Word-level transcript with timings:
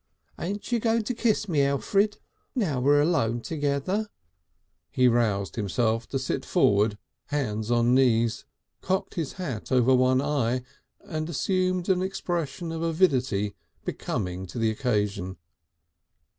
"Ain't 0.39 0.71
you 0.71 0.79
going 0.79 1.03
to 1.03 1.13
kiss 1.13 1.47
me, 1.47 1.59
Elfrid, 1.61 2.17
now 2.55 2.79
we're 2.79 3.01
alone 3.03 3.39
together?" 3.39 4.07
He 4.89 5.07
roused 5.07 5.57
himself 5.57 6.07
to 6.07 6.17
sit 6.17 6.43
forward 6.43 6.97
hands 7.27 7.69
on 7.69 7.93
knees, 7.93 8.45
cocked 8.81 9.13
his 9.13 9.33
hat 9.33 9.71
over 9.71 9.93
one 9.93 10.19
eye, 10.19 10.63
and 11.01 11.29
assumed 11.29 11.87
an 11.87 12.01
expression 12.01 12.71
of 12.71 12.81
avidity 12.81 13.53
becoming 13.85 14.47
to 14.47 14.57
the 14.57 14.71
occasion. 14.71 15.37